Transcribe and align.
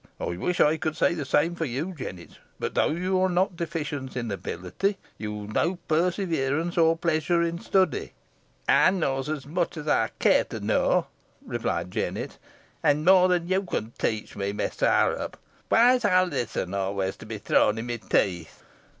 I 0.19 0.23
wish 0.35 0.59
I 0.59 0.77
could 0.77 0.97
say 0.97 1.13
the 1.13 1.25
same 1.25 1.53
for 1.53 1.65
you, 1.65 1.93
Jennet; 1.93 2.39
but 2.57 2.73
though 2.73 2.89
you're 2.89 3.29
not 3.29 3.55
deficient 3.55 4.17
in 4.17 4.31
ability, 4.31 4.97
you've 5.19 5.53
no 5.53 5.75
perseverance 5.87 6.75
or 6.75 6.97
pleasure 6.97 7.43
in 7.43 7.59
study." 7.61 8.13
"Ey 8.67 8.89
knoa 8.89 9.19
os 9.19 9.45
much 9.45 9.77
os 9.77 9.85
ey 9.85 10.07
care 10.17 10.45
to 10.45 10.59
knoa," 10.59 11.05
replied 11.45 11.91
Jennet, 11.91 12.39
"an 12.81 13.03
more 13.05 13.27
than 13.27 13.47
yo 13.47 13.61
con 13.61 13.93
teach 13.99 14.35
me, 14.35 14.51
Mester 14.51 14.87
Harrop. 14.89 15.37
Why 15.69 15.93
is 15.93 16.03
Alizon 16.03 16.73
always 16.73 17.15
to 17.17 17.27
be 17.27 17.37
thrown 17.37 17.77
i' 17.77 17.83
my 17.83 17.97
teeth?" 17.97 18.63